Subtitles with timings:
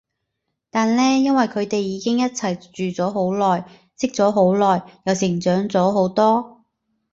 [0.71, 3.67] 但呢因為佢哋已經一齊住咗好耐，
[3.99, 6.63] 識咗好耐，又成長咗好多